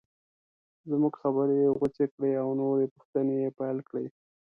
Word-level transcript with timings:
زموږ 0.89 1.13
خبرې 1.21 1.55
یې 1.63 1.73
غوڅې 1.77 2.05
کړې 2.13 2.31
او 2.41 2.47
نورې 2.61 2.85
پوښتنې 2.93 3.35
یې 3.43 3.49
پیل 3.59 3.77
کړې. 3.89 4.05